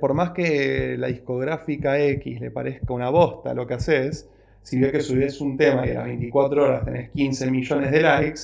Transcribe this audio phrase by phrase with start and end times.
[0.00, 4.28] Por más que la discográfica X le parezca una bosta lo que haces,
[4.62, 8.02] si ves que subes un tema y a las 24 horas tenés 15 millones de
[8.02, 8.40] likes,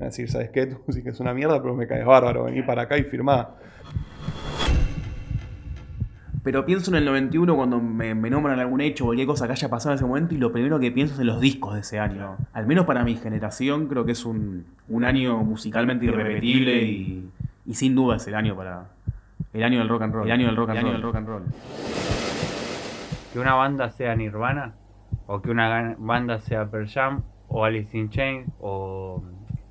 [0.00, 0.66] a decir, ¿sabes qué?
[0.86, 3.56] Tú sí que es una mierda, pero me caes bárbaro, vení para acá y firmá.
[6.44, 9.70] Pero pienso en el 91 cuando me, nombran algún hecho o cualquier cosa que haya
[9.70, 11.98] pasado en ese momento y lo primero que pienso es en los discos de ese
[11.98, 12.36] año.
[12.52, 14.66] Al menos para mi generación creo que es un,
[15.02, 17.30] año musicalmente irrepetible y,
[17.72, 18.90] sin duda es el año para...
[19.54, 20.26] El año del rock and roll.
[20.26, 20.92] El año del rock and, roll.
[20.92, 21.42] Del rock and roll.
[23.32, 24.74] Que una banda sea Nirvana
[25.26, 29.22] o que una banda sea Pearl Jam o Alice in Chains o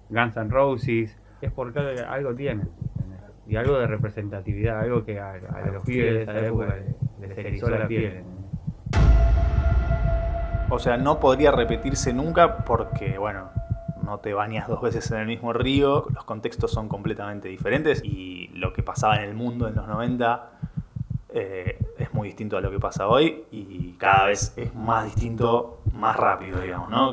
[0.09, 2.63] Guns N' Roses es porque algo tiene
[3.45, 5.38] y algo de representatividad, algo que a,
[5.72, 6.75] los pibes de esa época
[7.20, 8.23] les erizó la piel.
[10.70, 13.50] O sea, no podría repetirse nunca porque, bueno,
[14.03, 18.49] no te bañas dos veces en el mismo río, los contextos son completamente diferentes y
[18.53, 20.52] lo que pasaba en el mundo en los 90
[21.30, 25.81] eh, es muy distinto a lo que pasa hoy y cada vez es más distinto,
[25.94, 27.11] más rápido, digamos, ¿no?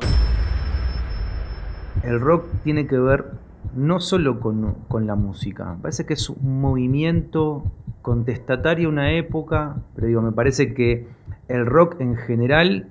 [2.03, 3.31] El rock tiene que ver
[3.75, 5.73] no solo con, la música.
[5.75, 7.63] Me parece que es un movimiento
[8.01, 11.07] contestatario a una época, pero digo, me parece que
[11.47, 12.89] el rock en general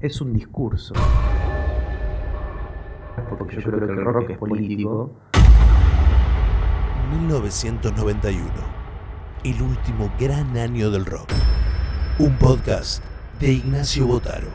[0.00, 0.94] es un discurso.
[3.38, 5.10] Porque yo creo que el rock es político.
[7.10, 8.48] 1991,
[9.44, 11.30] el último gran año del rock.
[12.18, 13.02] Un podcast
[13.40, 14.48] de Ignacio Botaro.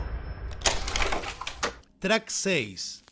[2.00, 3.04] Track 6.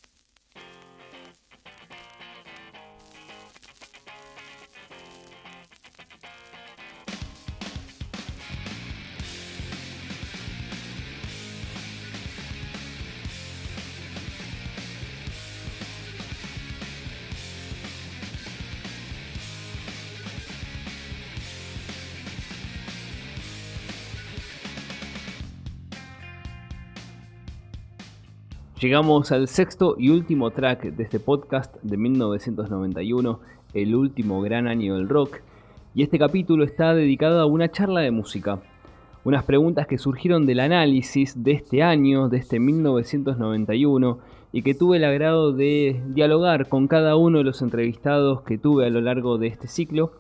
[28.80, 33.40] Llegamos al sexto y último track de este podcast de 1991,
[33.74, 35.38] el último gran año del rock,
[35.96, 38.60] y este capítulo está dedicado a una charla de música,
[39.24, 44.20] unas preguntas que surgieron del análisis de este año, de este 1991,
[44.52, 48.86] y que tuve el agrado de dialogar con cada uno de los entrevistados que tuve
[48.86, 50.12] a lo largo de este ciclo,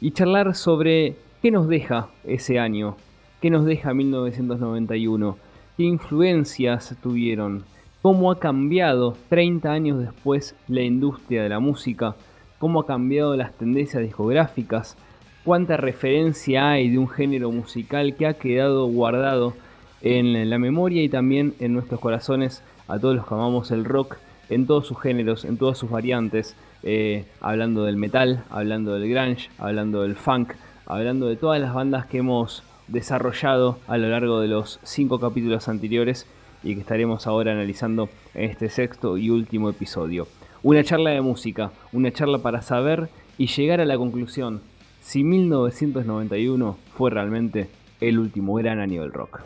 [0.00, 2.96] y charlar sobre qué nos deja ese año,
[3.40, 5.36] qué nos deja 1991,
[5.76, 7.62] qué influencias tuvieron,
[8.06, 12.14] cómo ha cambiado 30 años después la industria de la música,
[12.60, 14.96] cómo ha cambiado las tendencias discográficas,
[15.44, 19.54] cuánta referencia hay de un género musical que ha quedado guardado
[20.02, 24.18] en la memoria y también en nuestros corazones a todos los que amamos el rock
[24.50, 29.50] en todos sus géneros, en todas sus variantes, eh, hablando del metal, hablando del grunge,
[29.58, 30.52] hablando del funk,
[30.86, 35.66] hablando de todas las bandas que hemos desarrollado a lo largo de los cinco capítulos
[35.66, 36.24] anteriores
[36.62, 40.26] y que estaremos ahora analizando en este sexto y último episodio.
[40.62, 43.08] Una charla de música, una charla para saber
[43.38, 44.60] y llegar a la conclusión
[45.00, 47.68] si 1991 fue realmente
[48.00, 49.40] el último gran año del rock.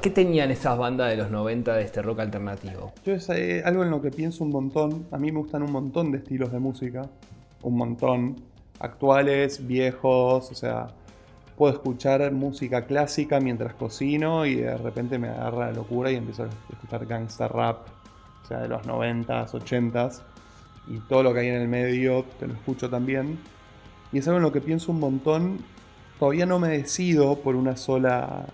[0.00, 2.92] ¿Qué tenían esas bandas de los 90 de este rock alternativo?
[3.04, 5.06] Yo es eh, algo en lo que pienso un montón.
[5.10, 7.10] A mí me gustan un montón de estilos de música.
[7.62, 8.36] Un montón.
[8.78, 10.86] Actuales, viejos, o sea,
[11.58, 16.44] puedo escuchar música clásica mientras cocino y de repente me agarra la locura y empiezo
[16.44, 17.80] a escuchar gangsta rap,
[18.44, 20.20] o sea, de los 90s, 80s,
[20.86, 23.40] y todo lo que hay en el medio te lo escucho también.
[24.12, 25.58] Y es algo en lo que pienso un montón.
[26.20, 28.46] Todavía no me decido por una sola.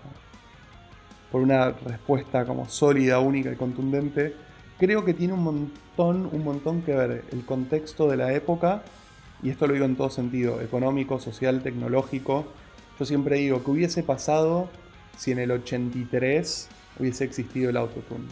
[1.31, 4.35] por una respuesta como sólida, única y contundente.
[4.79, 8.81] Creo que tiene un montón, un montón que ver el contexto de la época,
[9.43, 12.45] y esto lo digo en todo sentido, económico, social, tecnológico,
[12.97, 14.69] yo siempre digo, que hubiese pasado
[15.17, 16.69] si en el 83
[16.99, 18.25] hubiese existido el autotune?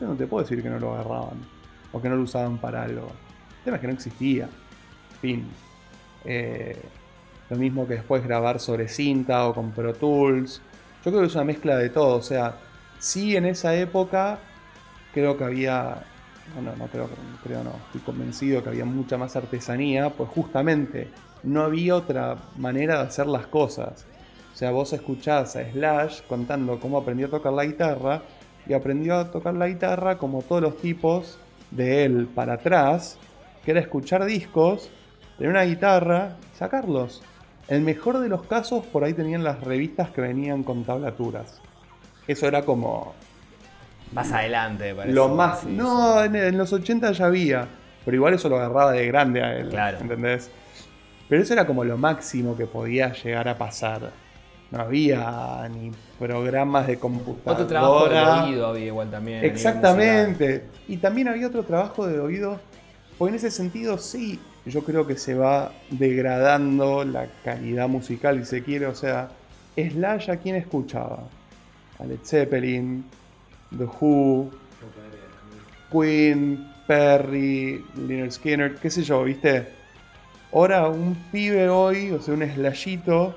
[0.00, 1.38] Yo no te puedo decir que no lo agarraban
[1.92, 3.08] o que no lo usaban para algo.
[3.58, 4.48] El tema es que no existía.
[5.20, 5.46] Fin.
[6.24, 6.80] Eh,
[7.50, 10.62] lo mismo que después grabar sobre cinta o con Pro Tools.
[11.04, 12.16] Yo creo que es una mezcla de todo.
[12.16, 12.56] O sea,
[12.98, 14.38] sí en esa época
[15.12, 16.04] creo que había.
[16.54, 17.08] No, no, creo,
[17.42, 17.72] creo no.
[17.86, 21.08] Estoy convencido que había mucha más artesanía, pues justamente
[21.42, 24.06] no había otra manera de hacer las cosas.
[24.52, 28.22] O sea, vos escuchás a Slash contando cómo aprendió a tocar la guitarra
[28.66, 31.38] y aprendió a tocar la guitarra como todos los tipos
[31.70, 33.18] de él para atrás,
[33.64, 34.90] que era escuchar discos,
[35.38, 37.22] tener una guitarra y sacarlos.
[37.68, 41.60] El mejor de los casos, por ahí tenían las revistas que venían con tablaturas.
[42.26, 43.14] Eso era como.
[44.12, 45.14] Más adelante, parece.
[45.14, 45.64] Lo más.
[45.64, 47.68] no, en, los 80 ya había.
[48.04, 49.68] Pero igual eso lo agarraba de grande a él.
[49.68, 49.98] Claro.
[50.00, 50.50] ¿Entendés?
[51.30, 54.10] Pero eso era como lo máximo que podía llegar a pasar.
[54.72, 57.52] No había ni programas de computadora.
[57.52, 59.44] Otro trabajo de oído había igual también.
[59.44, 60.64] Exactamente.
[60.88, 62.60] Y también había otro trabajo de oído.
[63.16, 68.46] Porque en ese sentido sí, yo creo que se va degradando la calidad musical, si
[68.46, 68.86] se quiere.
[68.86, 69.28] O sea,
[69.76, 71.28] Slash a quién escuchaba?
[72.00, 73.04] A Led Zeppelin,
[73.76, 74.50] The Who,
[75.92, 79.79] Queen, Perry, Leonard Skinner, qué sé yo, ¿viste?
[80.52, 83.34] Ahora un pibe hoy, o sea, un slashito,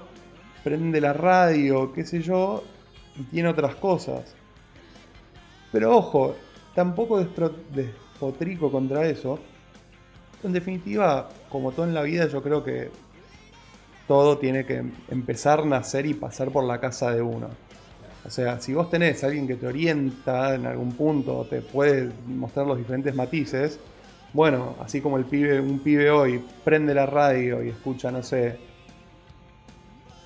[0.63, 2.63] prende la radio, qué sé yo,
[3.15, 4.33] y tiene otras cosas.
[5.71, 6.35] Pero ojo,
[6.73, 9.39] tampoco despotrico contra eso.
[10.43, 12.89] En definitiva, como todo en la vida, yo creo que
[14.07, 17.49] todo tiene que empezar, nacer y pasar por la casa de uno.
[18.25, 22.09] O sea, si vos tenés a alguien que te orienta en algún punto, te puede
[22.25, 23.79] mostrar los diferentes matices,
[24.33, 28.57] bueno, así como el pibe, un pibe hoy prende la radio y escucha, no sé,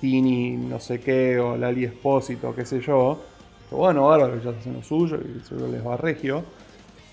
[0.00, 3.22] Tini, no sé qué, o Lali Espósito, qué sé yo,
[3.70, 6.42] bueno, bárbaro, ya hacen lo suyo y seguro les va regio.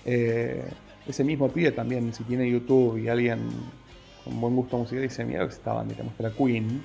[0.04, 0.64] Eh,
[1.06, 3.40] ese mismo pibe también, si tiene YouTube y alguien
[4.24, 6.82] con buen gusto musical dice, mira que esta banda te muestra Queen,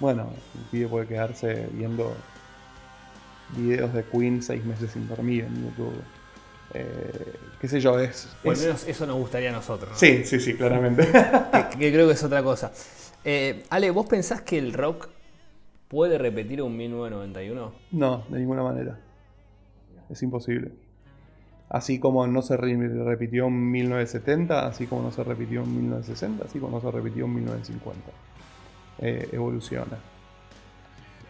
[0.00, 2.14] bueno, el pibe puede quedarse viendo
[3.56, 5.92] videos de Queen seis meses sin dormir en YouTube.
[6.72, 8.34] Eh, qué sé yo, es...
[8.44, 9.90] O al es- menos eso nos gustaría a nosotros.
[9.92, 9.96] ¿no?
[9.96, 11.06] Sí, sí, sí, claramente.
[11.72, 12.72] que, que creo que es otra cosa.
[13.24, 15.08] Eh, Ale, ¿vos pensás que el rock
[15.88, 17.72] puede repetir un 1991?
[17.92, 18.98] no, de ninguna manera.
[20.10, 20.72] Es imposible.
[21.70, 26.44] Así como no se re- repitió en 1970, así como no se repitió en 1960,
[26.44, 28.10] así como no se repitió en 1950.
[28.98, 29.98] Eh, evoluciona.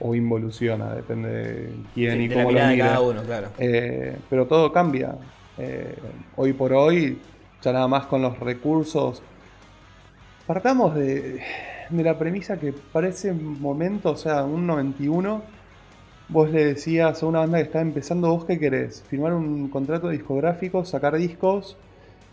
[0.07, 2.79] O involuciona, depende de quién Sí, y de la cómo lo de mire.
[2.79, 3.49] cada uno, claro.
[3.59, 5.17] Eh, pero todo cambia.
[5.57, 5.97] Eh,
[6.37, 7.19] hoy por hoy,
[7.63, 9.23] ya nada más con los recursos.
[10.47, 11.43] Partamos de,
[11.89, 15.43] de la premisa que para ese momento, o sea, un 91,
[16.29, 19.03] vos le decías a una banda que está empezando, ¿vos qué querés?
[19.09, 21.79] ¿Firmar un contrato discográfico, sacar discos,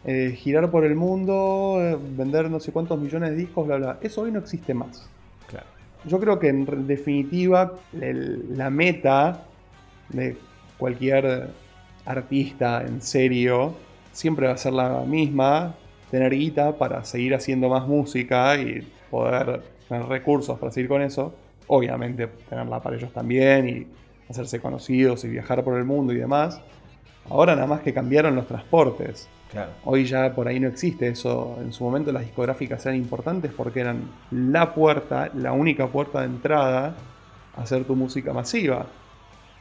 [0.03, 3.99] eh, girar por el mundo, vender no sé cuántos millones de discos, bla, bla?
[4.01, 5.09] Eso hoy no existe más.
[6.05, 9.43] Yo creo que en definitiva la meta
[10.09, 10.35] de
[10.77, 11.49] cualquier
[12.05, 13.75] artista en serio
[14.11, 15.75] siempre va a ser la misma,
[16.09, 21.33] tener guita para seguir haciendo más música y poder tener recursos para seguir con eso.
[21.67, 23.87] Obviamente tenerla para ellos también y
[24.29, 26.59] hacerse conocidos y viajar por el mundo y demás.
[27.29, 29.29] Ahora nada más que cambiaron los transportes.
[29.51, 29.71] Claro.
[29.83, 31.57] Hoy ya por ahí no existe eso.
[31.59, 36.27] En su momento las discográficas eran importantes porque eran la puerta, la única puerta de
[36.27, 36.95] entrada
[37.55, 38.85] a hacer tu música masiva.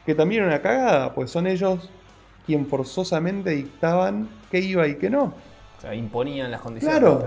[0.05, 1.89] Que también era una cagada, pues son ellos
[2.45, 5.23] quien forzosamente dictaban qué iba y qué no.
[5.77, 6.99] O sea, imponían las condiciones.
[6.99, 7.23] Claro.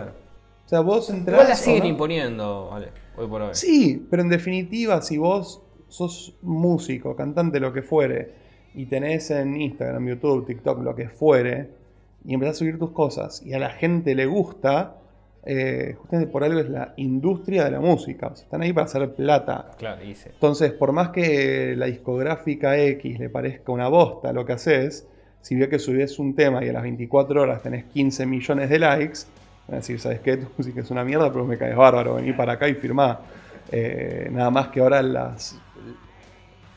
[0.64, 1.34] O sea, vos entrás.
[1.34, 1.88] Igual las siguen no.
[1.88, 2.70] imponiendo,
[3.16, 3.50] hoy por hoy.
[3.54, 8.34] Sí, pero en definitiva, si vos sos músico, cantante, lo que fuere,
[8.74, 11.83] y tenés en Instagram, YouTube, TikTok, lo que fuere,
[12.24, 14.96] y empezás a subir tus cosas, y a la gente le gusta,
[15.46, 18.28] eh, justamente por algo es la industria de la música.
[18.28, 19.72] O sea, están ahí para hacer plata.
[19.76, 20.30] Claro, hice.
[20.30, 25.06] Entonces, por más que la discográfica X le parezca una bosta lo que haces,
[25.42, 28.78] si ve que subís un tema y a las 24 horas tenés 15 millones de
[28.78, 29.20] likes,
[29.68, 30.36] van a decir, ¿sabes qué?
[30.38, 33.20] Tu música es una mierda, pero me caes bárbaro, vení para acá y firmá.
[33.70, 35.58] Eh, nada más que ahora las,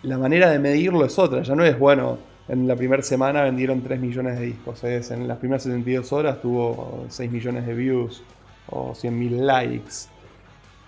[0.04, 2.18] la manera de medirlo es otra, ya no es bueno.
[2.48, 6.42] En la primera semana vendieron 3 millones de discos, es, en las primeras 72 horas
[6.42, 8.24] tuvo 6 millones de views
[8.70, 9.94] o 100.000 likes.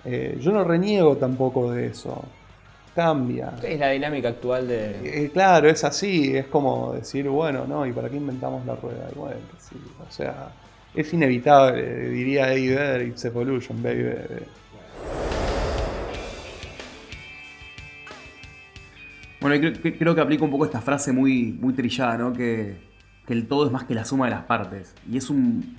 [0.05, 2.23] Eh, yo no reniego tampoco de eso.
[2.95, 3.53] Cambia.
[3.61, 5.25] Es la dinámica actual de.
[5.25, 9.09] Eh, claro, es así, es como decir, bueno, no, ¿y para qué inventamos la rueda?
[9.15, 9.75] Bueno, sí,
[10.07, 10.49] o sea,
[10.93, 14.15] es inevitable, diría Eddie Vedder, it's evolution, baby.
[19.49, 22.33] Bueno, y creo, que- aplica un poco esta frase muy, muy trillada, ¿no?
[22.33, 22.77] Que,
[23.25, 24.93] que el todo es más que la suma de las partes.
[25.09, 25.75] Y es un,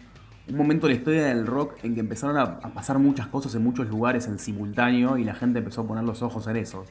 [0.49, 3.63] un momento de la historia del rock en que empezaron a, pasar muchas cosas en
[3.63, 6.85] muchos lugares en simultáneo y la gente empezó a poner los ojos en eso.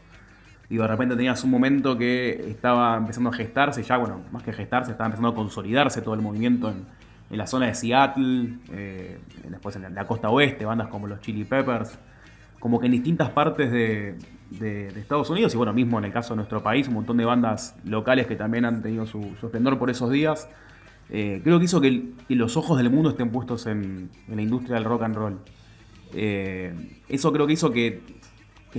[0.70, 4.54] Digo, de repente tenías un momento que estaba empezando a gestarse, ya, bueno, más que
[4.54, 6.86] gestarse, estaba empezando a consolidarse todo el movimiento en,
[7.30, 9.20] en la zona de Seattle, eh,
[9.50, 12.00] después en la costa oeste, bandas como los Chili Peppers,
[12.60, 14.16] como que en distintas partes de,
[14.52, 17.26] de- Estados Unidos y bueno, mismo en el caso de nuestro país, un montón de
[17.26, 20.50] bandas locales que también han tenido su, su esplendor por esos días.
[21.12, 24.84] Eh, creo que hizo que, los ojos del mundo estén puestos en, la industria del
[24.86, 25.40] rock and roll.
[26.14, 26.74] Eh,
[27.08, 28.02] eso creo que hizo que,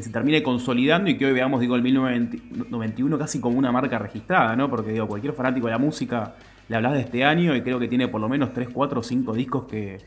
[0.01, 4.55] se termine consolidando y que hoy veamos, digo, el 1991 casi como una marca registrada,
[4.55, 4.71] ¿no?
[4.71, 6.37] Porque digo, cualquier fanático de la música
[6.69, 9.03] le hablas de este año y creo que tiene por lo menos 3, 4 o
[9.03, 9.99] 5 discos que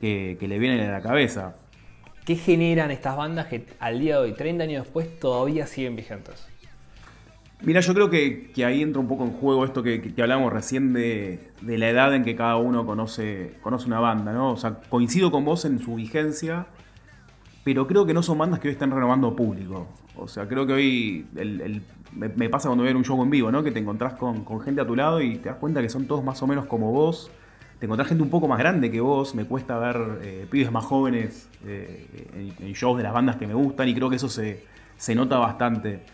[0.00, 1.54] le vienen a la cabeza.
[2.24, 6.46] ¿Qué generan estas bandas que al día de hoy, 30 años después, todavía siguen vigentes?
[7.62, 10.52] Mira, yo creo que, que ahí entra un poco en juego esto que, que hablamos
[10.52, 14.52] recién de, la edad en que cada uno conoce, conoce una banda, ¿no?
[14.52, 16.66] O sea, coincido con vos en su vigencia,
[17.64, 19.88] pero creo que no son bandas que hoy estén renovando público.
[20.16, 21.26] O sea, creo que hoy
[22.12, 23.62] me, pasa cuando veo un show en vivo, ¿no?
[23.64, 26.06] Que te encontrás con, con gente a tu lado y te das cuenta que son
[26.06, 27.30] todos más o menos como vos.
[27.82, 29.34] Te encontrás gente un poco más grande que vos.
[29.34, 33.54] Me cuesta ver eh, pibes más jóvenes eh, en, shows de las bandas que me
[33.54, 34.64] gustan y creo que eso se,
[34.96, 36.04] se nota bastante.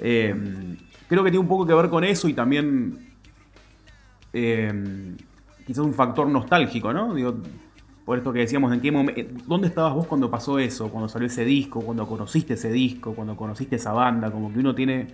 [0.00, 0.34] Eh,
[1.08, 3.06] creo que tiene un poco que ver con eso y también
[4.32, 5.14] eh,
[5.64, 7.14] quizás un factor nostálgico, ¿no?
[8.04, 10.90] Por esto que decíamos, ¿en qué momento, ¿dónde estabas vos cuando pasó eso?
[10.90, 14.74] Cuando salió ese disco, cuando conociste ese disco, cuando conociste esa banda, como que uno
[14.74, 15.06] tiene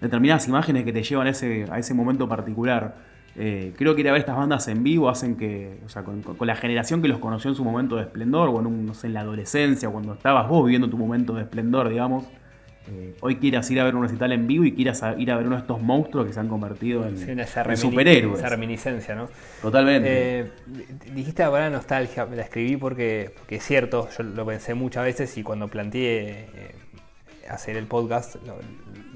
[0.00, 3.10] determinadas imágenes que te llevan a ese, a ese momento particular.
[3.36, 6.22] Eh, creo que ir a ver estas bandas en vivo hacen que, o sea, con,
[6.40, 9.06] la generación que los conoció en su momento de esplendor, o en, un- no sé,
[9.06, 12.24] en la adolescencia, cuando estabas vos viviendo tu momento de esplendor, digamos,
[12.90, 15.36] eh, hoy quieras ir a ver un recital en vivo y quieras a- ir a
[15.36, 17.24] ver uno de estos monstruos que se han convertido en, Sí,
[17.76, 18.38] superhéroes.
[18.40, 19.28] Esa reminiscencia, ¿no?
[19.62, 20.40] Totalmente.
[20.40, 20.50] Eh,
[21.14, 25.04] dijiste la palabra nostalgia, me la escribí porque, porque es cierto, yo lo pensé muchas
[25.04, 26.48] veces y cuando planteé
[27.48, 28.56] hacer el podcast lo,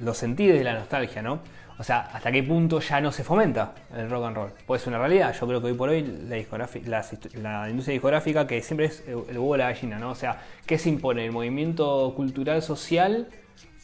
[0.01, 1.41] lo sentí desde la nostalgia, ¿no?
[1.79, 4.51] O sea, hasta qué punto ya no se fomenta el rock and roll.
[4.67, 5.35] Puede ser una realidad.
[5.39, 9.59] Yo creo que hoy por hoy la, industria discográfica que siempre es el huevo de
[9.59, 10.11] la gallina, ¿no?
[10.11, 11.25] O sea, ¿qué se impone?
[11.27, 13.27] ¿El movimiento cultural social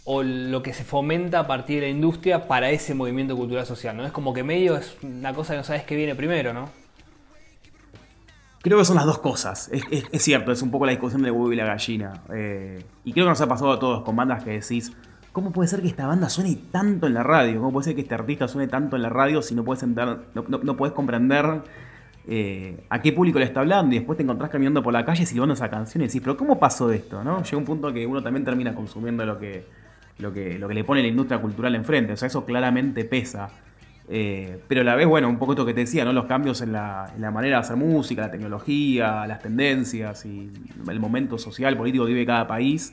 [0.05, 3.97] o lo que se fomenta a partir de la industria para ese movimiento cultural social,
[3.97, 4.07] ¿no?
[4.07, 6.71] Es como que medio es una cosa que no sabes qué viene primero, ¿no?
[8.63, 9.69] Creo que son las dos cosas.
[9.73, 12.23] Es, es- es cierto, es un poco la discusión del huevo y la gallina.
[12.33, 14.93] Eh, y creo que nos ha pasado a todos con bandas que decís,
[15.33, 17.59] ¿cómo puede ser que esta banda suene tanto en la radio?
[17.61, 20.19] ¿Cómo puede ser que este artista suene tanto en la radio si no puedes, entrar,
[20.35, 21.63] no, no- no comprender
[22.27, 23.95] eh, a qué público le está hablando?
[23.95, 26.59] Y después te encontrás caminando por la calle silbando esa canción y decís, ¿pero cómo
[26.59, 27.23] pasó esto?
[27.23, 29.65] Llega un punto que uno también termina consumiendo lo que,
[30.19, 32.13] lo que, lo que le pone la industria cultural enfrente.
[32.13, 33.49] O sea, eso claramente pesa.
[34.13, 36.13] Eh, pero a la vez, bueno, un poco esto que te decía, ¿no?
[36.13, 40.51] Los cambios en la, en la manera de hacer música, la tecnología, las tendencias y
[40.89, 42.93] el momento social, político que vive cada país,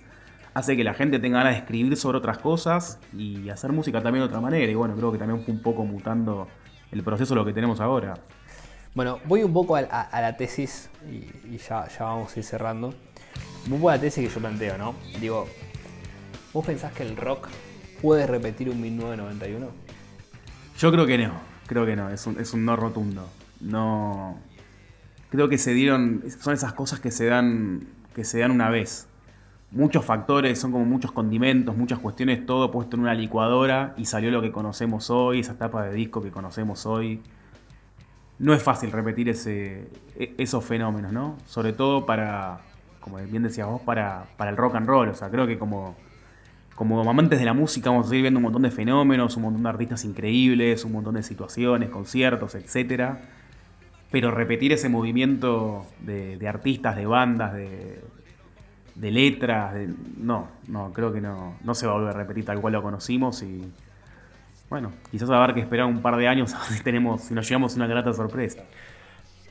[0.58, 4.24] hace que la gente tenga ganas de escribir sobre otras cosas y hacer música también
[4.24, 4.72] de otra manera.
[4.72, 6.48] Y bueno, creo que también fue un poco mutando
[6.92, 8.16] el proceso de lo que tenemos ahora.
[8.96, 12.40] Bueno, voy un poco a, a- a la tesis y, y ya, ya vamos a
[12.40, 12.92] ir cerrando.
[13.68, 14.96] Un poco a la tesis que yo planteo, ¿no?
[15.22, 15.48] Digo,
[16.54, 17.50] ¿vos pensás que el rock
[18.02, 19.68] puede repetir un 1991?
[20.80, 21.34] Yo creo que no,
[21.68, 23.30] creo que no, es un, es un no rotundo.
[23.62, 24.40] No.
[25.30, 26.24] Creo que se dieron.
[26.42, 27.88] Son esas cosas que se dan.
[28.16, 29.08] que se dan una vez.
[29.72, 34.32] Muchos factores, son como muchos condimentos, muchas cuestiones, todo puesto en una licuadora y salió
[34.32, 37.22] lo que conocemos hoy, esa tapa de disco que conocemos hoy.
[38.40, 41.36] No es fácil repetir ese, e- esos fenómenos, ¿no?
[41.46, 42.60] Sobre todo para,
[43.02, 45.10] como bien decías vos, para, para el rock and roll.
[45.10, 45.96] O sea, creo que como,
[46.76, 49.64] como amantes de la música vamos a seguir viendo un montón de fenómenos, un montón
[49.64, 53.20] de artistas increíbles, un montón de situaciones, conciertos, etcétera.
[54.12, 58.02] Pero repetir ese movimiento de, de artistas, de bandas, de,
[59.00, 62.46] de letras, de- no, no, creo que no, no se va a volver a repetir
[62.46, 63.74] tal cual lo conocimos y
[64.70, 67.48] bueno, quizás haber que esperar un par de años a ver si tenemos, si nos
[67.48, 68.64] llevamos una grata sorpresa.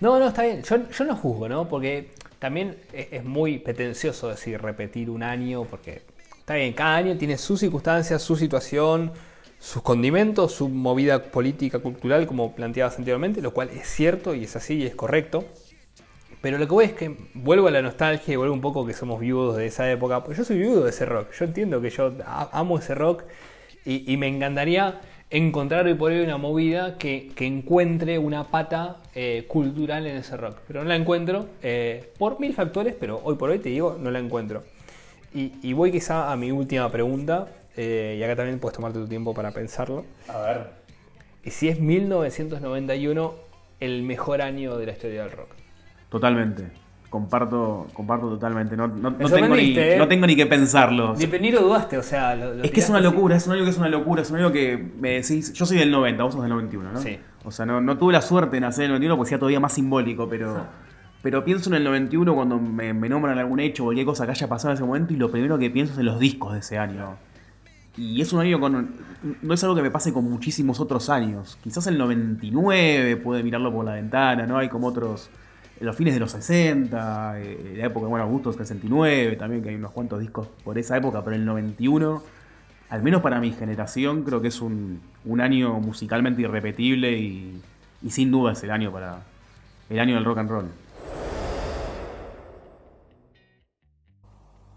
[0.00, 0.62] No, no, está bien.
[0.62, 1.68] Yo, yo no juzgo, ¿no?
[1.68, 6.02] Porque también es, es muy pretencioso decir repetir un año, porque
[6.38, 9.12] está bien, cada año tiene sus circunstancias, su situación,
[9.58, 14.54] sus condimentos, su movida política, cultural, como planteabas anteriormente, lo cual es cierto y es
[14.56, 15.44] así y es correcto.
[16.40, 18.93] Pero lo que voy es que vuelvo a la nostalgia y vuelvo un poco que
[18.93, 20.23] somos viudos de esa época.
[20.23, 21.33] Porque yo soy viudo de ese rock.
[21.33, 23.25] Yo entiendo que yo amo ese rock
[23.85, 25.00] y, y me encantaría
[25.31, 30.37] encontrar hoy por hoy una movida que, que encuentre una pata eh, cultural en ese
[30.37, 30.59] rock.
[30.66, 34.11] Pero no la encuentro eh, por mil factores, pero hoy por hoy te digo, no
[34.11, 34.62] la encuentro.
[35.35, 39.09] Y, y voy quizá a mi última pregunta, eh, y acá también puedes tomarte tu
[39.09, 40.05] tiempo para pensarlo.
[40.28, 40.71] A ver.
[41.45, 43.35] Y si es 1991
[43.81, 45.49] el mejor año de la historia del rock.
[46.08, 46.70] Totalmente.
[47.10, 48.76] Comparto, comparto totalmente.
[48.76, 49.94] No, no- tengo ni, ¿eh?
[49.96, 51.14] no tengo ni que pensarlo.
[51.16, 52.34] Ni, ni lo dudaste, o sea.
[52.34, 53.04] lo- lo Es que es una así.
[53.06, 55.52] locura, es un año que es una locura, es un año que me decís.
[55.52, 57.00] Yo soy del 90, vos sos del 91, ¿no?
[57.00, 57.18] Sí.
[57.44, 59.60] O sea, no, no tuve la suerte de nacer en el 91 porque sea todavía
[59.60, 60.66] más simbólico, pero.
[61.22, 64.32] Pero pienso en el 91 cuando me, me nombran algún hecho o cualquier cosa que
[64.32, 66.58] haya pasado en ese momento y lo primero que pienso es en los discos de
[66.60, 67.16] ese año.
[67.96, 68.90] Y es un año con.
[69.42, 71.56] No es algo que me pase con muchísimos otros años.
[71.62, 74.58] Quizás el 99 puede mirarlo por la ventana, ¿no?
[74.58, 75.30] Hay como otros.
[75.80, 79.92] Los fines de los 60, eh, la época, bueno, Augusto 69, también que hay unos
[79.92, 82.23] cuantos discos por esa época, pero el 91,
[82.88, 85.00] al menos para mi generación, creo que es un,
[85.38, 87.61] año musicalmente irrepetible y,
[88.02, 89.23] y sin duda es el año para.
[89.90, 90.66] el año del rock and roll.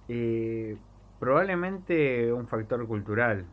[0.10, 0.76] Eh,
[1.20, 3.46] probablemente un factor cultural.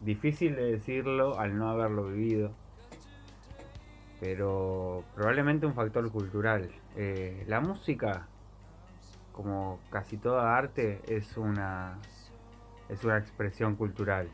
[0.00, 2.52] Difícil de decirlo al no haberlo vivido.
[4.20, 6.70] Pero probablemente un factor cultural.
[6.96, 8.26] Eh, la música,
[9.32, 11.98] como casi toda arte, es una,
[12.88, 14.28] es una expresión cultural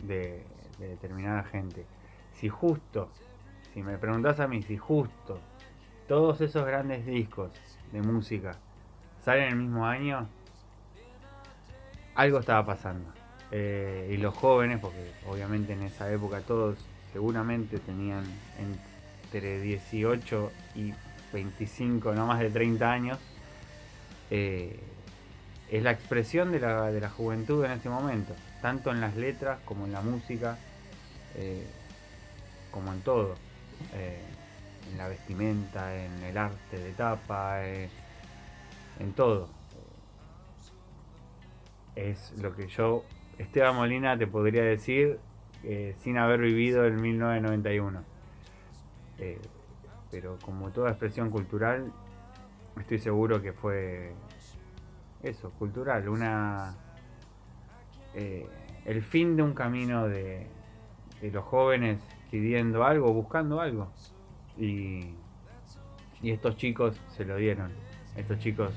[0.00, 0.44] de,
[0.78, 1.86] de determinada gente.
[2.32, 3.10] Si justo,
[3.72, 5.38] si me preguntas a mí, si justo
[6.08, 7.52] todos esos grandes discos
[7.92, 8.52] de música
[9.24, 10.26] salen el mismo año,
[12.14, 13.12] algo estaba pasando.
[13.50, 16.78] Eh, y los jóvenes, porque obviamente en esa época todos
[17.12, 18.24] seguramente tenían
[19.32, 20.94] entre 18 y
[21.32, 23.18] 25, no más de 30 años,
[24.30, 24.80] eh,
[25.70, 29.58] es la expresión de la, de la, juventud en ese momento, tanto en las letras
[29.64, 30.58] como en la música,
[31.36, 31.66] eh,
[32.70, 33.34] como en todo,
[33.92, 39.48] en la vestimenta, en el arte de tapa, en todo
[41.98, 43.04] es lo que yo,
[43.38, 45.18] Esteban Molina, te podría decir
[45.64, 48.04] eh, sin haber vivido el 1991.
[49.18, 49.40] Eh,
[50.10, 51.92] pero como toda expresión cultural,
[52.78, 54.12] estoy seguro que fue
[55.22, 56.76] eso, cultural, una
[58.14, 58.46] eh,
[58.84, 60.46] el fin de un camino de,
[61.20, 63.92] de, los jóvenes pidiendo algo, buscando algo.
[64.56, 65.14] Y,
[66.22, 67.70] y estos chicos se lo dieron.
[68.16, 68.72] Estos chicos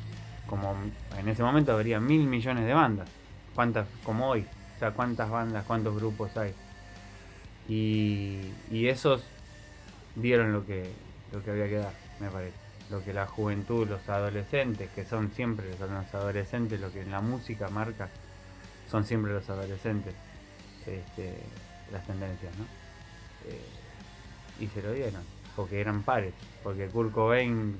[0.47, 0.75] como
[1.17, 3.09] en ese momento habría mil millones de bandas.
[3.55, 4.45] ¿Cuántas, como hoy?
[4.75, 6.53] O sea, ¿cuántas bandas, cuántos grupos hay?
[7.69, 9.23] Y, y esos
[10.15, 10.91] dieron lo que,
[11.31, 12.55] lo que había que dar, me parece.
[12.89, 17.21] Lo que la juventud, los adolescentes, que son siempre los adolescentes, lo que en la
[17.21, 18.09] música marca,
[18.89, 20.13] son siempre los adolescentes,
[20.85, 21.37] este,
[21.91, 22.65] las tendencias, ¿no?
[23.49, 25.21] Eh, y se lo dieron,
[25.55, 27.77] porque eran pares, porque Kurt Cobain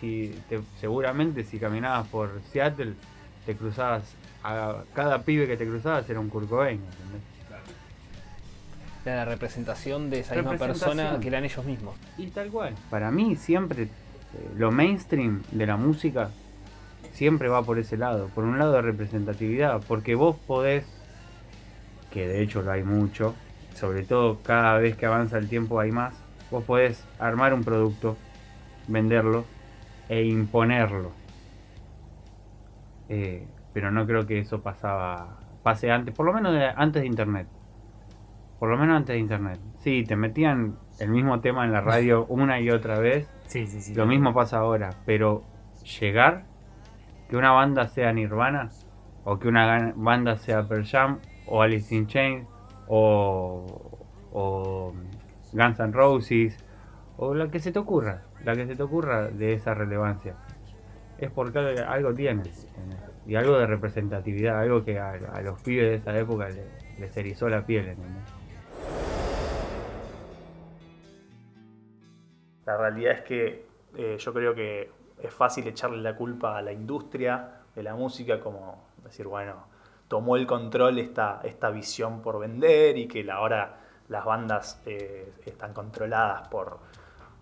[0.00, 0.34] si
[0.80, 2.94] seguramente si caminabas por Seattle,
[3.46, 4.02] te cruzabas,
[4.42, 6.80] a cada pibe que te cruzabas era un Kurt Cobain,
[9.04, 11.94] Era la representación de esa misma persona que eran ellos mismos.
[12.16, 12.74] Y tal cual.
[12.90, 13.88] Para mí siempre eh,
[14.56, 16.30] lo mainstream de la música
[17.12, 20.84] siempre va por ese lado, por un lado de representatividad, porque vos podés,
[22.10, 23.34] que de hecho lo hay mucho,
[23.74, 26.14] sobre todo cada vez que avanza el tiempo hay más,
[26.50, 28.16] vos podés armar un producto,
[28.88, 29.44] venderlo
[30.08, 31.12] e imponerlo.
[33.08, 37.46] Eh, pero no creo que eso pasaba pase antes, por lo menos antes de internet.
[38.58, 39.60] Por lo menos antes de internet.
[39.78, 43.30] Sí, te metían el mismo tema en la radio una y otra vez.
[43.46, 43.94] Sí, sí, sí.
[43.94, 45.42] Lo mismo pasa ahora, pero
[46.00, 46.44] llegar
[47.28, 48.70] que una banda sea Nirvana
[49.24, 52.46] o que una banda sea Pearl Jam o Alice in Chains
[52.86, 53.98] o,
[54.32, 54.92] o
[55.52, 56.64] Guns N' Roses
[57.16, 60.34] o lo que se te ocurra la que se te ocurra de esa relevancia.
[61.18, 62.42] Es porque algo tiene.
[63.26, 66.48] Y algo de representatividad, algo que a, los pibes de esa época
[66.98, 67.96] les, erizó la piel.
[72.66, 74.90] La realidad es que eh, yo creo que
[75.22, 79.66] es fácil echarle la culpa a la industria de la música, como decir, bueno,
[80.08, 83.76] tomó el control esta, esta visión por vender y que ahora
[84.08, 86.78] las bandas eh, están controladas por,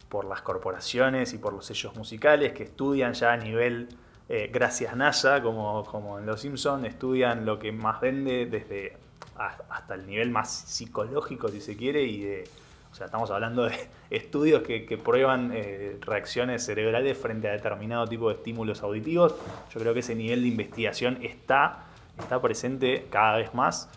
[0.08, 3.88] por las corporaciones y por los sellos musicales que estudian ya a nivel,
[4.28, 8.96] eh, gracias NASA, como, como en Los Simpsons, estudian lo que más vende desde
[9.36, 12.44] hasta el nivel más psicológico, si se quiere, y de,
[12.92, 18.28] o sea, estamos hablando de estudios que, prueban eh, reacciones cerebrales frente a determinado tipo
[18.28, 19.34] de estímulos auditivos.
[19.72, 21.86] Yo creo que ese nivel de investigación está,
[22.18, 23.88] está presente cada vez más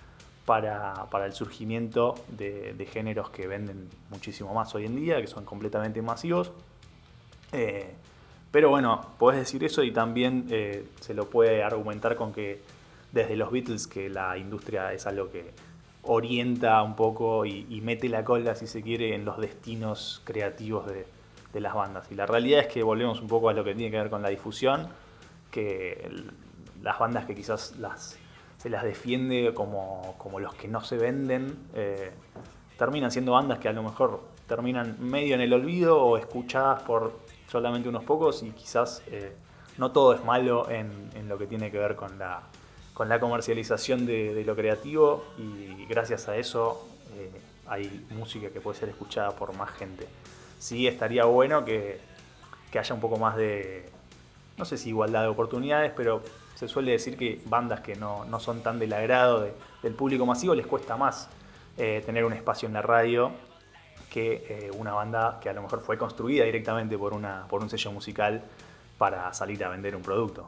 [0.46, 6.02] para, el surgimiento de, géneros que venden muchísimo más hoy en día, que son completamente
[6.02, 6.52] masivos.
[7.52, 7.94] Eh,
[8.52, 12.62] pero bueno, puedes decir eso y también eh, se lo puede argumentar con que
[13.12, 15.52] desde los Beatles que la industria es algo que
[16.06, 21.06] orienta un poco y, mete la cola, si se quiere, en los destinos creativos de,
[21.54, 22.12] de, las bandas.
[22.12, 24.22] Y la realidad es que volvemos un poco a lo que tiene que ver con
[24.22, 24.88] la difusión,
[25.52, 26.10] que
[26.82, 28.18] las bandas que quizás las
[28.66, 32.12] se las defiende como, los que no se venden, eh,
[32.80, 37.20] terminan siendo bandas que a lo mejor terminan medio en el olvido o escuchadas por
[37.48, 39.36] solamente unos pocos y quizás eh,
[39.78, 42.42] no todo es malo en, lo que tiene que ver con la,
[42.96, 47.30] con la comercialización de, lo creativo y gracias a eso eh,
[47.68, 50.08] hay música que puede ser escuchada por más gente.
[50.60, 52.00] Sí estaría bueno que,
[52.72, 53.90] que haya un poco más de,
[54.58, 56.24] no sé si igualdad de oportunidades, pero
[56.56, 59.46] se suele decir que bandas que no, son tan del agrado
[59.84, 61.28] del público masivo les cuesta más
[61.78, 63.32] eh, tener un espacio en la radio
[64.10, 67.70] que eh, una banda que a lo mejor fue construida directamente por, una, por un
[67.70, 68.42] sello musical
[68.98, 70.48] para salir a vender un producto.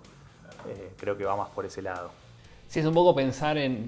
[0.97, 2.26] creo que va más por ese lado.
[2.69, 3.87] Sí, es un poco pensar en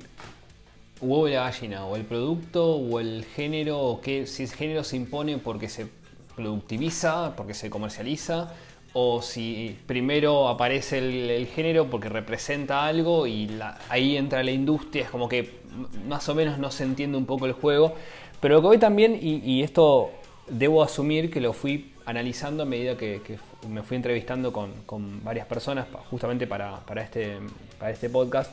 [1.02, 4.86] huevo y la gallina, o el producto, o el género, o que si el género
[4.86, 5.88] se impone porque se
[6.36, 8.54] productiviza, porque se comercializa,
[8.94, 13.50] o si primero aparece el, género porque representa algo y
[13.89, 15.60] ahí entra la industria, es como que
[16.08, 17.96] más o menos no se entiende un poco el juego.
[18.39, 20.12] Pero lo que voy también, y, esto
[20.48, 25.24] debo asumir que lo fui analizando a medida que, que me fui entrevistando con, con
[25.24, 27.39] varias personas justamente para, para este,
[27.78, 28.52] para este podcast,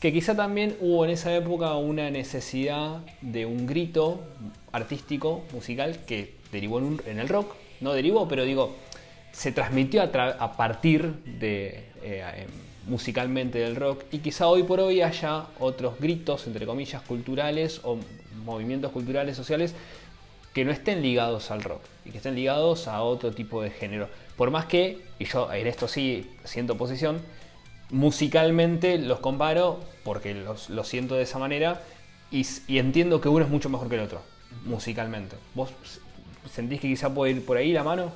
[0.00, 4.20] que quizá también hubo en esa época una necesidad de un grito
[4.72, 7.54] artístico, musical, que derivó en, el rock.
[7.80, 8.74] No derivó, pero digo,
[9.32, 12.46] se transmitió a, tra- a partir de eh, eh,
[12.86, 17.98] musicalmente del rock y quizá hoy por hoy haya otros gritos, entre comillas, culturales o
[18.44, 19.74] movimientos culturales sociales
[20.52, 24.08] que no estén ligados al rock y que estén ligados a otro tipo de género.
[24.36, 27.20] Por más que, y yo en esto sí siento posición,
[27.90, 31.82] musicalmente los comparo porque los, siento de esa manera
[32.30, 34.22] y, y entiendo que uno es mucho mejor que el otro,
[34.64, 35.36] musicalmente.
[35.54, 35.70] ¿Vos
[36.50, 38.12] sentís que quizá puede ir por ahí la mano?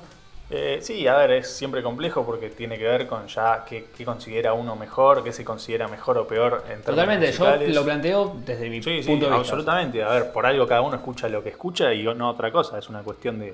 [0.51, 4.05] Eh, sí, a ver, es siempre complejo porque tiene que ver con ya qué, qué
[4.05, 8.35] considera uno mejor, qué se considera mejor o peor en términos Totalmente, yo lo planteo
[8.45, 9.53] desde mi Sí, sí, punto de vista.
[9.53, 10.03] absolutamente.
[10.03, 12.77] A ver, por algo cada uno escucha lo que escucha y no otra cosa.
[12.77, 13.53] Es una cuestión de,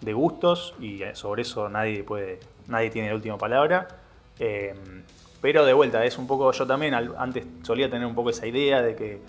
[0.00, 3.86] de gustos y eh, sobre eso nadie puede, nadie tiene la última palabra.
[4.38, 4.74] Eh,
[5.42, 8.46] pero de vuelta, es un poco, yo también al- antes solía tener un poco esa
[8.46, 9.20] idea de que,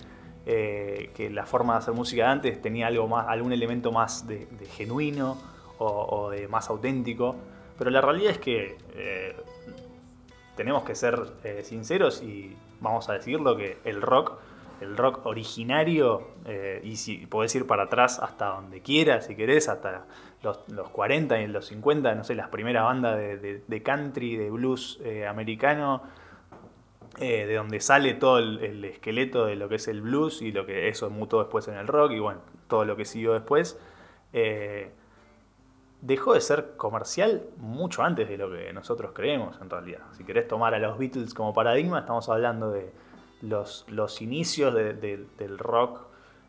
[0.46, 4.26] eh, que la forma de hacer música de antes tenía algo más, algún elemento más
[4.26, 5.51] de, de genuino
[5.84, 7.36] o, de más auténtico.
[7.78, 9.36] Pero la realidad es que eh,
[10.56, 14.34] tenemos que ser eh, sinceros y vamos a decirlo que el rock,
[14.80, 19.68] el rock originario, eh, y si podés ir para atrás hasta donde quieras, si querés,
[19.68, 20.04] hasta
[20.42, 24.36] los, los 40 y los 50, no sé, las primeras bandas de, de- de country,
[24.36, 26.02] de blues americano,
[27.18, 30.64] de donde sale todo el, el esqueleto de lo que es el blues y lo
[30.66, 33.78] que eso mutó después en el rock y bueno, todo lo que siguió después.
[36.02, 40.00] Dejó de ser comercial mucho antes de lo que nosotros creemos en realidad.
[40.16, 42.92] Si querés tomar a los Beatles como paradigma, estamos hablando de
[43.40, 43.86] los,
[44.20, 46.00] inicios de- de- del rock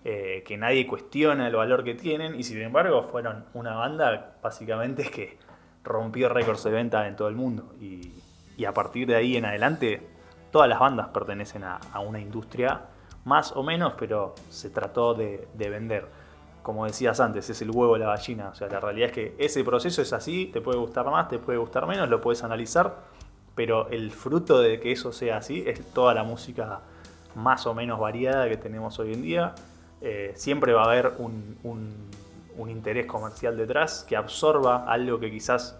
[0.06, 5.04] eh, que nadie cuestiona el valor que tienen y sin embargo fueron una banda básicamente
[5.10, 5.38] que
[5.84, 8.12] rompió récords de venta en todo el mundo y,
[8.66, 10.02] a partir de ahí en adelante
[10.52, 12.82] todas las bandas pertenecen a, a una industria
[13.26, 16.06] más o menos, pero se trató de, de vender
[16.64, 18.50] como decías antes, es el huevo o la gallina.
[18.50, 21.38] O sea, la realidad es que ese proceso es así, te puede gustar más, te
[21.38, 22.96] puede gustar menos, lo puedes analizar,
[23.54, 26.80] pero el fruto de que eso sea así es toda la música
[27.36, 29.56] más o menos variada que tenemos hoy en día.
[30.02, 32.10] Eh, siempre va a haber un, un-
[32.58, 35.78] un interés comercial detrás que absorba algo que quizás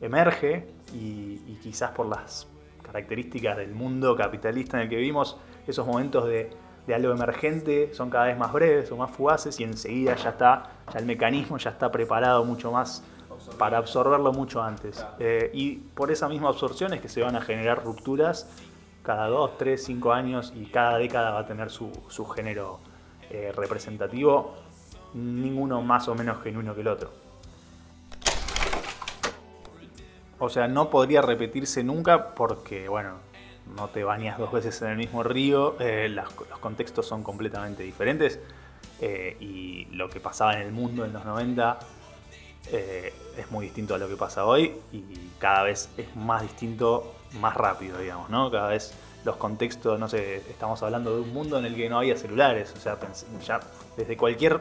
[0.00, 2.46] emerge y, y quizás por las
[2.82, 6.50] características del mundo capitalista en el que vivimos, esos momentos de,
[6.86, 10.70] de algo emergente son cada vez más breves o más fugaces y enseguida ya está,
[10.92, 13.02] ya el mecanismo ya está preparado mucho más
[13.58, 15.04] para absorberlo mucho antes.
[15.18, 18.48] Eh, y por esa misma absorción es que se van a generar rupturas
[19.02, 22.80] cada 2, 3, 5 años y cada década va a tener su, su género
[23.30, 24.54] eh, representativo,
[25.14, 27.10] ninguno más o menos genuino que el otro.
[30.38, 33.12] O sea, no podría repetirse nunca porque, bueno,
[33.76, 36.28] no te bañas dos veces en el mismo río, eh, los
[36.60, 38.38] contextos son completamente diferentes
[39.00, 41.78] eh, y lo que pasaba en el mundo en los 90
[42.72, 45.02] eh, es muy distinto a lo que pasa hoy y
[45.38, 48.50] cada vez es más distinto, más rápido, digamos, ¿no?
[48.50, 51.98] Cada vez los contextos, no sé, estamos hablando de un mundo en el que no
[51.98, 52.98] había celulares, o sea,
[53.44, 53.60] ya
[53.96, 54.60] desde cualquier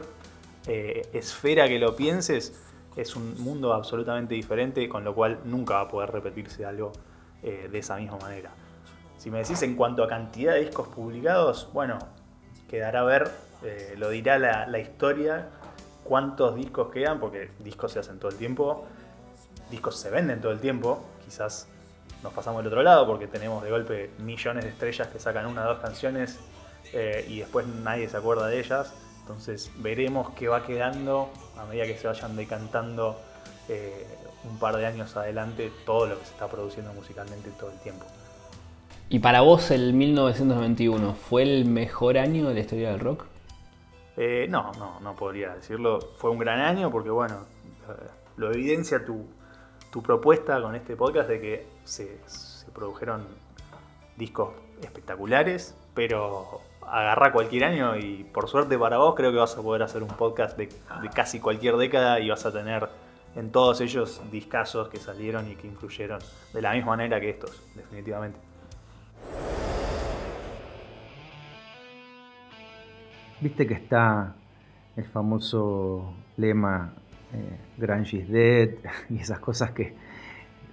[0.65, 2.57] esfera que lo pienses,
[2.95, 6.93] es un mundo absolutamente diferente, con lo cual nunca va a poder repetirse algo
[7.41, 8.51] de esa misma manera.
[9.23, 11.97] Si me decís en cuanto a cantidad de discos publicados, bueno,
[12.69, 13.31] quedará a ver,
[13.63, 15.47] eh, lo dirá la, historia,
[16.03, 18.85] cuántos discos quedan, porque discos se hacen todo el tiempo,
[19.71, 21.69] discos se venden todo el tiempo, quizás
[22.21, 25.63] nos pasamos del otro lado porque tenemos de golpe millones de estrellas que sacan una
[25.63, 26.39] o dos canciones
[26.91, 28.93] eh, y después nadie se acuerda de ellas.
[29.21, 33.17] Entonces veremos qué va quedando a medida que se vayan decantando
[33.69, 34.05] eh,
[34.43, 38.05] un par de años adelante todo lo que se está produciendo musicalmente todo el tiempo.
[39.09, 43.25] ¿Y para vos el 1991 fue el mejor año de la historia del rock?
[44.17, 45.99] Eh, no, no, no podría decirlo.
[46.17, 47.45] Fue un gran año porque, bueno,
[47.89, 49.25] eh, lo evidencia tu,
[49.91, 53.25] tu propuesta con este podcast de que se, se produjeron
[54.17, 59.61] discos espectaculares, pero agarrá cualquier año y por suerte para vos creo que vas a
[59.61, 62.89] poder hacer un podcast de, de casi cualquier década y vas a tener
[63.35, 66.19] en todos ellos discazos que salieron y que influyeron
[66.53, 68.52] de la misma manera que estos, definitivamente.
[73.43, 74.35] Viste que está
[74.95, 76.93] el famoso lema
[77.33, 78.69] eh, is dead
[79.09, 79.93] y esas cosas que,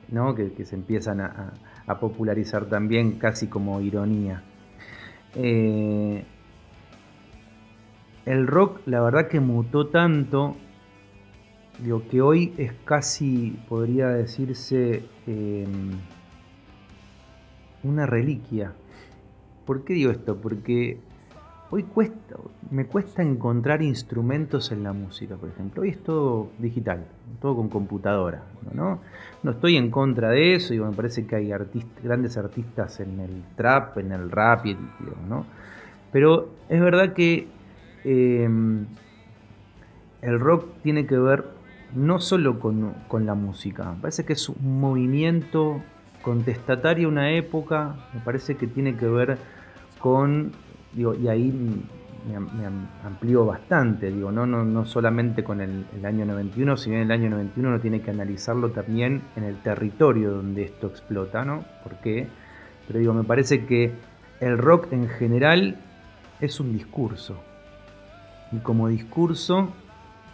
[0.09, 0.35] ¿no?
[0.35, 1.53] que, se empiezan a,
[2.01, 4.45] popularizar también casi como ironía.
[5.35, 6.25] Eh,
[8.27, 10.57] el rock, la verdad que mutó tanto,
[11.81, 15.67] digo, que hoy es casi, podría decirse, eh,
[17.83, 18.73] una reliquia.
[19.67, 20.41] ¿Por qué digo esto?
[20.41, 21.01] Porque
[21.71, 22.37] hoy cuesta,
[22.71, 25.83] me cuesta encontrar instrumentos en la música, por ejemplo.
[25.83, 27.07] Hoy es todo digital,
[27.41, 29.01] todo con computadora, ¿no?
[29.43, 31.53] No estoy en contra de eso, digo, me parece que hay
[32.03, 34.67] grandes artistas en el trap, en el rap,
[35.29, 35.47] ¿no?
[36.13, 37.47] Pero es verdad que
[38.05, 38.87] em,
[40.23, 41.45] el rock tiene que ver
[41.95, 45.81] no solo con, con la música, me parece que es un movimiento
[46.23, 49.39] contestatario a una época, me parece que tiene que ver
[50.01, 50.53] con
[50.93, 52.67] digo, y ahí me,
[53.05, 57.31] amplió bastante, digo, no, no, no solamente con el, año 91, si bien el año
[57.31, 61.65] 91 uno tiene que analizarlo también en el territorio donde esto explota, ¿no?
[61.83, 62.29] ¿Por qué?
[62.87, 63.93] Pero digo, me parece que
[64.41, 65.77] el rock en general
[66.41, 67.37] es un discurso.
[68.53, 69.73] Y como discurso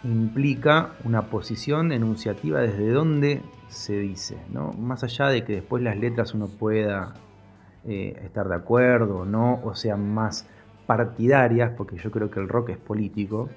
[0.03, 4.71] implica una posición enunciativa desde donde se dice, ¿no?
[4.73, 7.13] Más allá de que después las letras uno pueda
[7.87, 10.47] eh, estar de acuerdo o no, o sean más
[10.85, 13.49] partidarias, porque yo creo que el rock es político,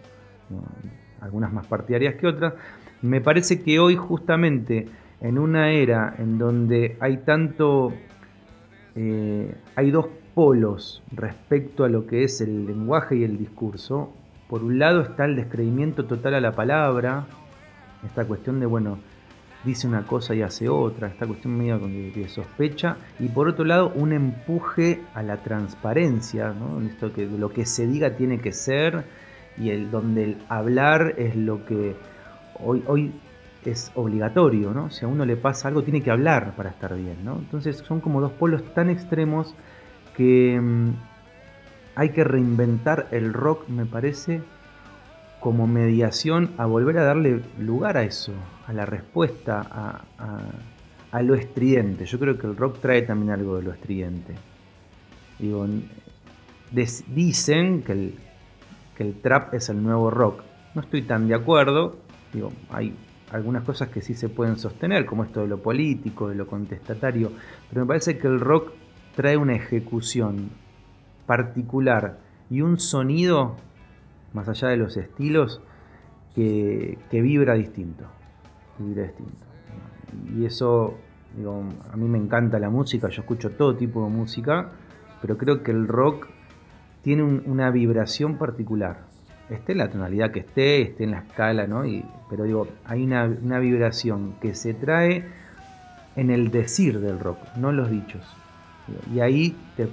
[1.20, 2.54] algunas más partidarias que otras,
[3.02, 4.86] me parece que hoy justamente
[5.20, 7.92] en una era en donde hay tanto,
[8.94, 14.12] eh, hay dos polos respecto a lo que es el lenguaje y el discurso,
[14.48, 17.26] por un lado está el descreimiento total a la palabra,
[18.04, 18.98] esta cuestión de, bueno,
[19.64, 23.92] dice una cosa y hace otra, esta cuestión medio de, sospecha, y por otro lado
[23.94, 26.80] un empuje a la transparencia, ¿no?
[26.86, 29.04] Esto que lo que se diga tiene que ser,
[29.58, 31.96] y el, donde el hablar es lo que
[32.58, 33.12] hoy, hoy
[33.64, 34.90] es obligatorio, ¿no?
[34.90, 37.36] Si a uno le pasa algo tiene que hablar para estar bien, ¿no?
[37.36, 39.54] Entonces son como dos polos tan extremos
[40.16, 40.90] que mm,
[41.94, 44.42] hay que reinventar el rock, me parece,
[45.40, 48.32] como mediación a volver a darle lugar a eso,
[48.66, 50.04] a la respuesta,
[51.12, 52.04] a, lo estridente.
[52.06, 54.34] Yo creo que el rock trae también algo de lo estridente.
[55.38, 55.66] Digo,
[56.70, 58.14] dicen que el,
[58.96, 60.42] que el trap es el nuevo rock.
[60.74, 61.96] No estoy tan de acuerdo.
[62.32, 62.94] Digo, hay
[63.32, 67.32] algunas cosas que sí se pueden sostener, como esto de lo político, de lo contestatario,
[67.68, 68.72] pero me parece que el rock
[69.16, 70.50] trae una ejecución
[71.26, 72.18] particular
[72.50, 73.56] y un sonido
[74.32, 75.60] más allá de los estilos,
[76.34, 78.04] que, vibra distinto.
[78.78, 79.46] Vibra distinto.
[80.36, 80.94] Y eso,
[81.36, 84.72] digo, a mí me encanta la música, yo escucho todo tipo de música,
[85.20, 86.28] pero creo que el rock
[87.02, 89.08] tiene una vibración particular.
[89.48, 91.84] Esté en la tonalidad que esté, esté en la escala, ¿no?
[91.84, 95.24] Y, pero digo, hay una, una vibración que se trae
[96.14, 98.24] en el decir del rock, no en los dichos.
[99.12, 99.88] Y ahí te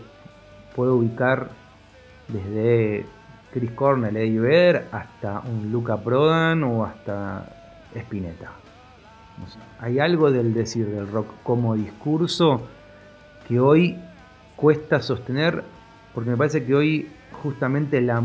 [0.76, 1.50] puedo ubicar
[2.28, 3.06] desde
[3.52, 7.48] Chris Cornell, Eddie Vedder, hasta un Luca Prodan o hasta
[7.96, 8.52] Spinetta.
[9.80, 12.62] hay algo del decir del rock como discurso
[13.48, 13.98] que hoy
[14.56, 15.64] cuesta sostener,
[16.14, 17.08] porque me parece que hoy
[17.44, 18.22] justamente la,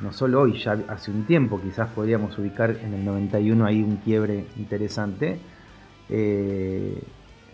[0.00, 3.96] no solo hoy, ya hace un tiempo quizás podríamos ubicar en el 91 ahí un
[3.96, 5.38] quiebre interesante.
[6.08, 7.02] Eh,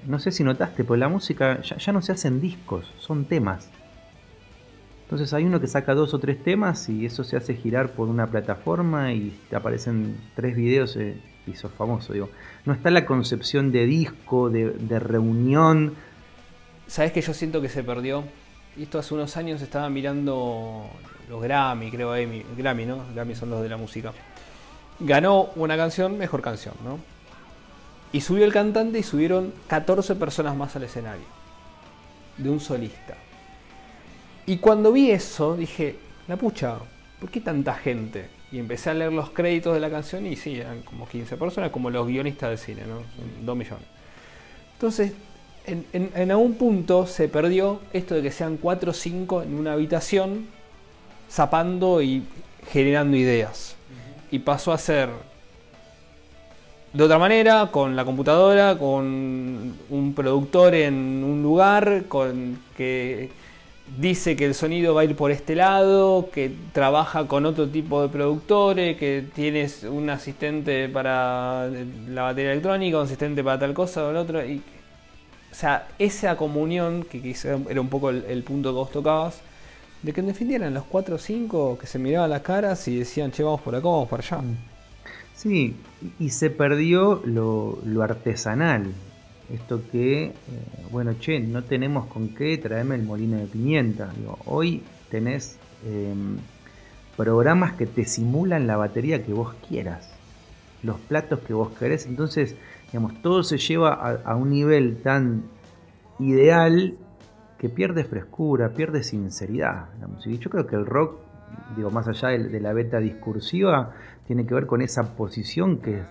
[0.07, 3.71] no sé si notaste, pero la música ya, ya no se hacen discos, son temas.
[5.09, 8.09] Entonces hay uno que saca dos o tres temas y eso se hace girar por
[8.09, 11.17] una plataforma y aparecen tres videos eh,
[11.47, 12.13] y sos famoso.
[12.13, 12.29] Digo.
[12.67, 15.95] No está la concepción de disco, de, reunión.
[16.87, 18.25] ¿Sabes que yo siento que se perdió?
[18.77, 20.85] Y esto hace unos años estaba mirando
[21.31, 23.03] los Grammy, creo Grammy, Grammy, ¿no?
[23.15, 24.13] Grammy son los de la música.
[25.01, 26.99] Ganó una canción, mejor canción, ¿no?
[28.13, 31.25] Y subió el cantante y subieron 14 personas más al escenario.
[32.37, 33.17] De un solista.
[34.49, 36.79] Y cuando vi eso, dije, la pucha,
[37.21, 38.31] ¿por qué tanta gente?
[38.51, 41.71] Y empecé a leer los créditos de la canción y sí, eran como 15 personas,
[41.71, 43.03] como los guionistas de cine, ¿no?
[43.45, 43.85] 2 millones.
[44.73, 45.13] Entonces,
[45.67, 50.47] en, algún punto se perdió esto de que sean 4 o 5 en una habitación,
[51.31, 52.23] zapando y
[52.73, 53.77] generando ideas.
[54.31, 55.11] Y pasó a ser
[56.95, 63.29] de otra manera, con la computadora, con un productor en un lugar, con que
[63.97, 68.03] dice que el sonido va a ir por este lado, que trabaja con otro tipo
[68.03, 71.69] de productores, que tienes un asistente para
[72.09, 74.41] la batería electrónica, un asistente para tal cosa o el otro.
[74.41, 79.41] O sea, esa comunión, que quizá era un poco el, punto que vos tocabas,
[80.03, 83.43] de que defendieran los 4 o 5 que se miraban las caras y decían, che,
[83.43, 84.41] vamos por acá, vamos por allá.
[85.35, 85.77] Sí,
[86.19, 88.93] y se perdió lo, lo artesanal.
[89.53, 90.33] Esto que, eh,
[90.91, 94.13] bueno, che, no tenemos con qué traerme el molino de pimienta.
[94.45, 96.37] Hoy tenés em,
[97.17, 100.15] programas que te simulan la batería que vos quieras,
[100.83, 102.07] los platos que vos querés.
[102.07, 102.57] Entonces,
[102.93, 105.45] digamos, todo se lleva a, un nivel tan
[106.19, 106.99] ideal
[107.59, 110.35] que pierde frescura, pierde sinceridad música.
[110.35, 111.21] Y yo creo que el rock,
[111.75, 113.95] digo, más allá de, de la beta discursiva,
[114.27, 116.05] tiene que ver con esa posición que es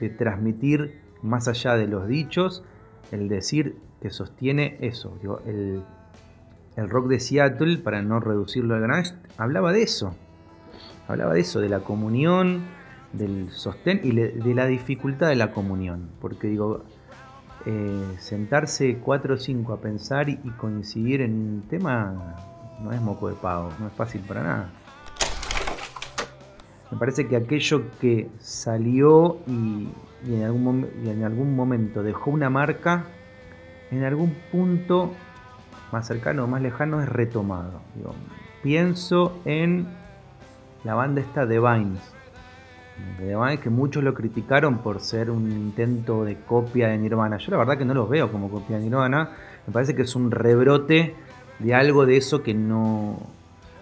[0.00, 2.62] de transmitir más allá de los dichos,
[3.10, 5.18] el decir que sostiene eso.
[5.46, 5.82] El,
[6.76, 10.14] el rock de Seattle, para no reducirlo al grunge, hablaba de eso.
[11.08, 12.62] Hablaba de eso, de la comunión,
[13.12, 16.10] del sostén y de la dificultad de la comunión.
[16.20, 16.84] Porque digo,
[17.66, 22.36] eh, sentarse cuatro o cinco a pensar y coincidir en un tema
[22.82, 24.70] no es moco de pavo, no es fácil para nada.
[26.90, 29.88] Me parece que aquello que salió y,
[30.26, 33.04] y en algún y en algún momento dejó una marca,
[33.90, 35.12] en algún punto
[35.92, 37.80] más cercano o más lejano es retomado.
[38.62, 39.86] Pienso en
[40.82, 42.02] la banda esta de Vines.
[43.18, 47.38] De Vines que muchos lo criticaron por ser un intento de copia de Nirvana.
[47.38, 49.30] Yo la verdad que no los veo como copia de Nirvana.
[49.66, 51.14] Me parece que es un rebrote
[51.58, 53.18] de algo de eso que no.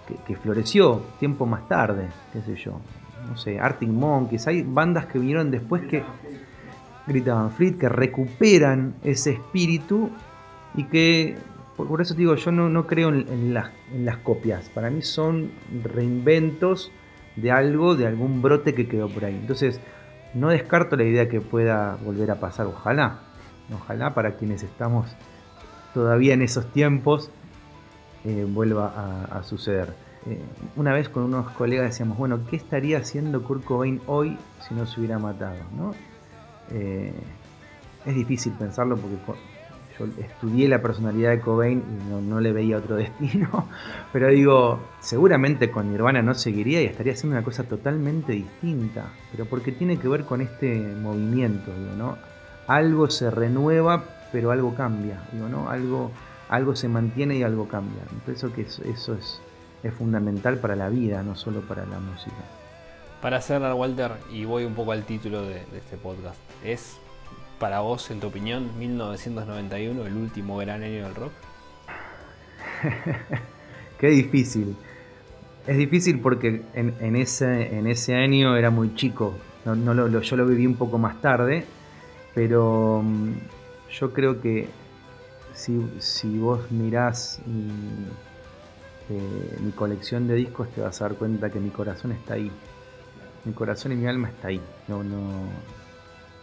[0.07, 2.81] que, que floreció tiempo más tarde, qué sé yo.
[3.33, 6.03] No sé, Arctic Monkeys, hay bandas que vinieron después que
[7.07, 10.11] gritaban Fleet, que recuperan ese espíritu
[10.75, 11.39] y que,
[11.79, 14.69] por, eso digo, yo no, no creo en, las, en las copias.
[14.69, 15.51] Para mí son
[15.83, 16.93] reinventos
[17.37, 19.35] de algo, de algún brote que quedó por ahí.
[19.35, 19.81] Entonces,
[20.35, 23.21] no descarto la idea que pueda volver a pasar, ojalá.
[23.75, 25.07] Ojalá para quienes estamos
[25.95, 27.31] todavía en esos tiempos
[28.27, 30.12] eh, vuelva a suceder.
[30.27, 30.41] Eh,
[30.77, 34.87] una vez con unos colegas decíamos, bueno, ¿qué estaría haciendo Kurt Cobain hoy si no
[34.87, 35.59] se hubiera matado?
[35.77, 35.93] ¿no?
[36.71, 37.13] Eh,
[38.07, 39.17] es difícil pensarlo porque
[39.99, 43.69] yo estudié la personalidad de Cobain y no, no le veía otro destino,
[44.13, 49.45] pero digo, seguramente con Nirvana no seguiría y estaría haciendo una cosa totalmente distinta, pero
[49.47, 52.17] porque tiene que ver con este movimiento, digo, ¿no?
[52.69, 55.69] Algo se renueva, pero algo cambia, digo, ¿no?
[55.69, 56.11] Algo,
[56.49, 58.03] algo se mantiene y algo cambia.
[58.25, 59.43] Pienso que eso, eso es,
[59.83, 62.37] es fundamental para la vida, no solo para la música.
[63.21, 66.97] Para cerrar, Walter, y voy un poco al título de, de este podcast, ¿es
[67.59, 71.33] para vos, en tu opinión, 1991 el último gran año del rock?
[73.99, 74.77] Qué difícil.
[75.67, 79.35] Es difícil porque en, en ese, en ese año era muy chico.
[79.65, 81.65] No, no lo- lo- yo lo viví un poco más tarde.
[82.35, 83.33] Pero mm,
[83.93, 84.69] yo creo que
[85.55, 87.71] si, si vos mirás mi,
[89.11, 92.51] eh, mi colección de discos te vas a dar cuenta que mi corazón está ahí.
[93.45, 94.61] Mi corazón y mi alma está ahí.
[94.89, 95.03] No,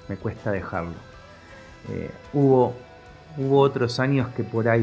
[0.08, 0.96] me cuesta dejarlo.
[1.90, 2.76] Eh, hubo,
[3.52, 4.82] otros años que por ahí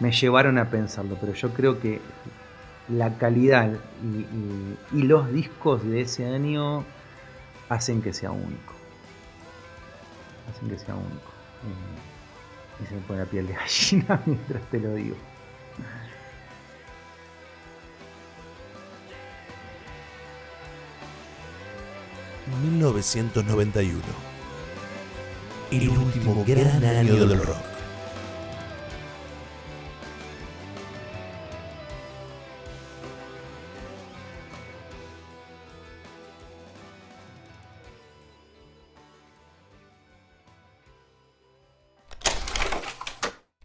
[0.00, 2.00] me, llevaron a pensarlo, pero yo creo que
[2.88, 3.70] la calidad
[4.92, 6.84] y los discos de ese año
[7.70, 8.74] hacen que sea único.
[10.50, 11.30] Hacen que sea único.
[11.64, 15.16] Eh, y se me pone la piel de gallina mientras te lo digo.
[22.50, 24.00] ...1991...
[25.70, 27.69] ...el último gran año del rock.